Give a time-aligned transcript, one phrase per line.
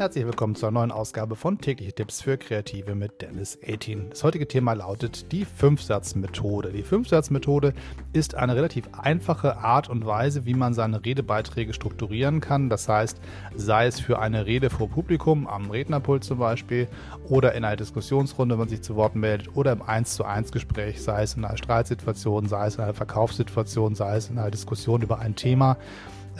[0.00, 4.08] Herzlich willkommen zur neuen Ausgabe von Tägliche Tipps für Kreative mit Dennis 18.
[4.08, 6.72] Das heutige Thema lautet die Fünfsatzmethode.
[6.72, 7.74] Die Fünfsatzmethode
[8.14, 12.70] ist eine relativ einfache Art und Weise, wie man seine Redebeiträge strukturieren kann.
[12.70, 13.20] Das heißt,
[13.54, 16.88] sei es für eine Rede vor Publikum, am Rednerpult zum Beispiel,
[17.28, 20.50] oder in einer Diskussionsrunde, wenn man sich zu Wort meldet, oder im 1 zu 1
[20.50, 24.50] Gespräch, sei es in einer Streitsituation, sei es in einer Verkaufssituation, sei es in einer
[24.50, 25.76] Diskussion über ein Thema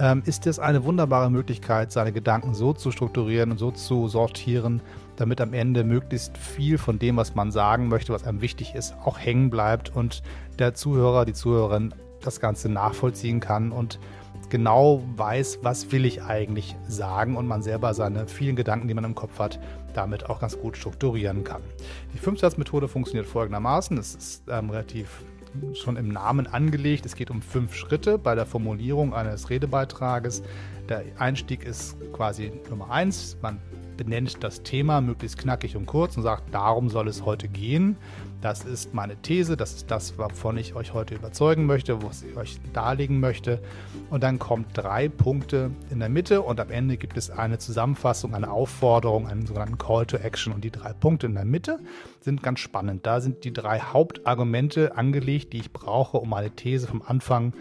[0.01, 4.81] ähm, ist es eine wunderbare Möglichkeit, seine Gedanken so zu strukturieren und so zu sortieren,
[5.17, 8.95] damit am Ende möglichst viel von dem, was man sagen möchte, was einem wichtig ist,
[9.05, 10.23] auch hängen bleibt und
[10.59, 13.99] der Zuhörer, die Zuhörerin das Ganze nachvollziehen kann und
[14.49, 19.05] genau weiß, was will ich eigentlich sagen und man selber seine vielen Gedanken, die man
[19.05, 19.61] im Kopf hat,
[19.95, 21.63] damit auch ganz gut strukturieren kann.
[22.15, 23.97] Die Fünfsatzmethode funktioniert folgendermaßen.
[23.99, 25.23] Es ist ähm, relativ
[25.75, 27.07] schon im Namen angelegt.
[27.07, 30.43] Es geht um fünf Schritte bei der Formulierung eines Redebeitrages.
[30.91, 33.39] Der Einstieg ist quasi Nummer eins.
[33.41, 33.61] Man
[33.97, 37.97] benennt das Thema möglichst knackig und kurz und sagt, darum soll es heute gehen.
[38.41, 42.37] Das ist meine These, das ist das, wovon ich euch heute überzeugen möchte, was ich
[42.37, 43.63] euch darlegen möchte.
[44.09, 48.35] Und dann kommt drei Punkte in der Mitte und am Ende gibt es eine Zusammenfassung,
[48.35, 50.53] eine Aufforderung, einen sogenannten Call to Action.
[50.53, 51.79] Und die drei Punkte in der Mitte
[52.21, 53.07] sind ganz spannend.
[53.07, 57.53] Da sind die drei Hauptargumente angelegt, die ich brauche, um meine These vom Anfang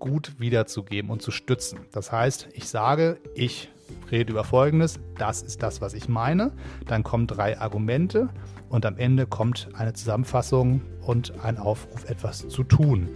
[0.00, 1.78] gut wiederzugeben und zu stützen.
[1.92, 3.70] Das heißt, ich sage, ich
[4.10, 6.52] rede über Folgendes, das ist das, was ich meine.
[6.86, 8.28] Dann kommen drei Argumente
[8.68, 13.10] und am Ende kommt eine Zusammenfassung und ein Aufruf, etwas zu tun.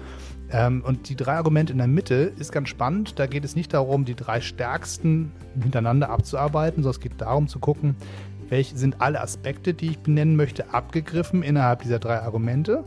[0.50, 3.18] Ähm, und die drei Argumente in der Mitte ist ganz spannend.
[3.18, 7.58] Da geht es nicht darum, die drei stärksten hintereinander abzuarbeiten, sondern es geht darum zu
[7.58, 7.96] gucken,
[8.48, 12.84] welche sind alle Aspekte, die ich benennen möchte, abgegriffen innerhalb dieser drei Argumente.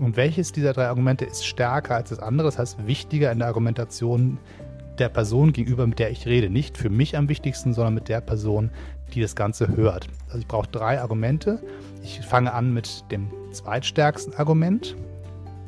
[0.00, 3.48] Und welches dieser drei Argumente ist stärker als das andere, das heißt wichtiger in der
[3.48, 4.38] Argumentation
[4.98, 6.50] der Person gegenüber, mit der ich rede.
[6.50, 8.70] Nicht für mich am wichtigsten, sondern mit der Person,
[9.14, 10.08] die das Ganze hört.
[10.26, 11.62] Also ich brauche drei Argumente.
[12.02, 14.96] Ich fange an mit dem zweitstärksten Argument.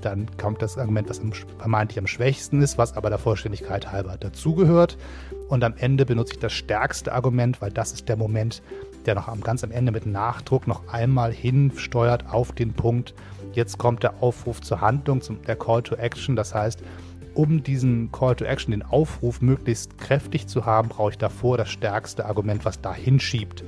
[0.00, 1.20] Dann kommt das Argument, was
[1.58, 4.96] vermeintlich am schwächsten ist, was aber der Vollständigkeit halber dazugehört.
[5.48, 8.62] Und am Ende benutze ich das stärkste Argument, weil das ist der Moment,
[9.06, 13.14] der noch am, ganz am Ende mit Nachdruck noch einmal hinsteuert auf den Punkt.
[13.52, 16.36] Jetzt kommt der Aufruf zur Handlung, zum, der Call to Action.
[16.36, 16.82] Das heißt,
[17.34, 21.70] um diesen Call to Action, den Aufruf möglichst kräftig zu haben, brauche ich davor das
[21.70, 23.64] stärkste Argument, was da hinschiebt.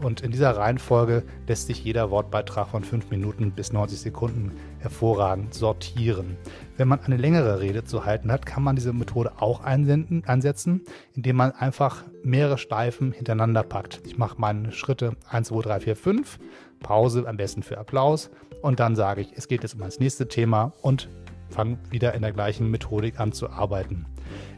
[0.00, 5.54] Und in dieser Reihenfolge lässt sich jeder Wortbeitrag von 5 Minuten bis 90 Sekunden hervorragend
[5.54, 6.36] sortieren.
[6.76, 10.82] Wenn man eine längere Rede zu halten hat, kann man diese Methode auch einsenden, einsetzen,
[11.14, 14.00] indem man einfach mehrere Steifen hintereinander packt.
[14.04, 16.38] Ich mache meine Schritte 1, 2, 3, 4, 5,
[16.80, 18.30] Pause am besten für Applaus
[18.62, 21.08] und dann sage ich, es geht jetzt um das nächste Thema und
[21.50, 24.06] fange wieder in der gleichen Methodik an zu arbeiten.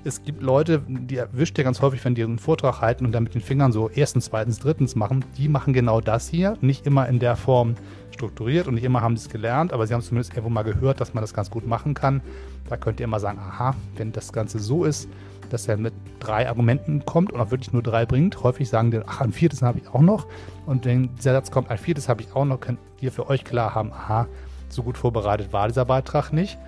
[0.03, 3.23] Es gibt Leute, die erwischt ihr ganz häufig, wenn die einen Vortrag halten und dann
[3.23, 5.25] mit den Fingern so erstens, zweitens, drittens machen.
[5.37, 7.75] Die machen genau das hier, nicht immer in der Form
[8.11, 11.01] strukturiert und nicht immer haben sie es gelernt, aber sie haben zumindest irgendwo mal gehört,
[11.01, 12.23] dass man das ganz gut machen kann.
[12.69, 15.09] Da könnt ihr immer sagen, aha, wenn das Ganze so ist,
[15.51, 18.43] dass er mit drei Argumenten kommt und auch wirklich nur drei bringt.
[18.43, 20.27] Häufig sagen die, ach, ein viertes habe ich auch noch.
[20.67, 23.45] Und wenn dieser Satz kommt, ein viertes habe ich auch noch, könnt ihr für euch
[23.45, 24.29] klar haben, aha,
[24.69, 26.59] so gut vorbereitet war dieser Beitrag nicht.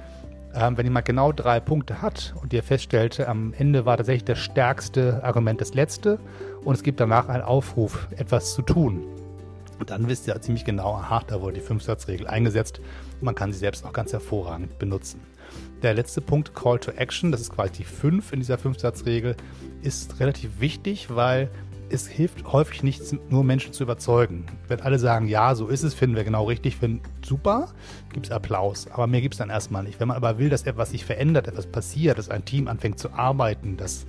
[0.54, 4.38] Ähm, wenn jemand genau drei Punkte hat und ihr feststellt, am Ende war tatsächlich das
[4.38, 6.18] stärkste Argument das letzte
[6.64, 9.02] und es gibt danach einen Aufruf, etwas zu tun.
[9.86, 12.80] Dann wisst ihr ziemlich genau, aha, da wurde die Fünfsatzregel eingesetzt
[13.20, 15.20] und man kann sie selbst auch ganz hervorragend benutzen.
[15.82, 19.36] Der letzte Punkt, Call to Action, das ist quasi die 5 in dieser Fünfsatzregel,
[19.82, 21.48] ist relativ wichtig, weil
[21.90, 24.46] es hilft häufig nicht, nur Menschen zu überzeugen.
[24.68, 27.68] Wenn alle sagen, ja, so ist es, finden wir genau richtig, finden super,
[28.12, 28.88] gibt es Applaus.
[28.90, 30.00] Aber mehr gibt es dann erstmal nicht.
[30.00, 33.12] Wenn man aber will, dass etwas sich verändert, etwas passiert, dass ein Team anfängt zu
[33.12, 34.06] arbeiten, dass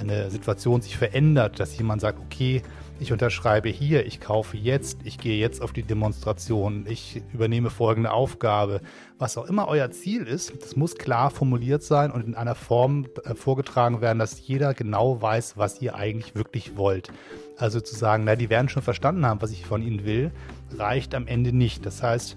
[0.00, 2.62] eine Situation sich verändert, dass jemand sagt, okay,
[3.00, 8.12] ich unterschreibe hier, ich kaufe jetzt, ich gehe jetzt auf die Demonstration, ich übernehme folgende
[8.12, 8.82] Aufgabe.
[9.18, 13.06] Was auch immer euer Ziel ist, das muss klar formuliert sein und in einer Form
[13.24, 17.10] äh, vorgetragen werden, dass jeder genau weiß, was ihr eigentlich wirklich wollt.
[17.56, 20.30] Also zu sagen, na, die werden schon verstanden haben, was ich von ihnen will,
[20.76, 21.86] reicht am Ende nicht.
[21.86, 22.36] Das heißt,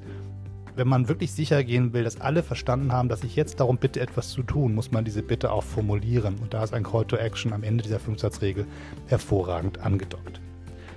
[0.75, 3.99] wenn man wirklich sicher gehen will, dass alle verstanden haben, dass ich jetzt darum bitte,
[3.99, 6.35] etwas zu tun, muss man diese Bitte auch formulieren.
[6.41, 8.65] Und da ist ein Call to Action am Ende dieser Fünfsatzregel
[9.07, 10.41] hervorragend angedockt.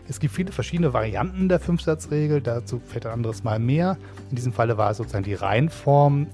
[0.08, 3.98] Es gibt viele verschiedene Varianten der Fünfsatzregel, dazu fällt ein anderes Mal mehr.
[4.30, 6.28] In diesem Falle war es sozusagen die Reihenform,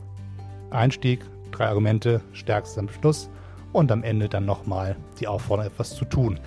[0.70, 1.20] Einstieg,
[1.52, 3.30] drei Argumente, stärkstes am Schluss
[3.72, 6.38] und am Ende dann nochmal die Aufforderung, etwas zu tun.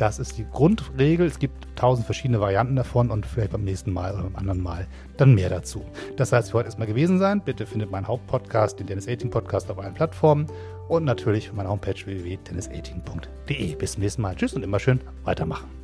[0.00, 1.26] Das ist die Grundregel.
[1.26, 4.86] Es gibt tausend verschiedene Varianten davon und vielleicht beim nächsten Mal oder beim anderen Mal
[5.18, 5.84] dann mehr dazu.
[6.16, 7.42] Das heißt, für heute erstmal gewesen sein.
[7.44, 10.46] Bitte findet meinen Hauptpodcast, den Dennis 18 Podcast, auf allen Plattformen
[10.88, 13.74] und natürlich auf meiner Homepage www.dennis18.de.
[13.74, 14.34] Bis zum nächsten Mal.
[14.36, 15.79] Tschüss und immer schön weitermachen.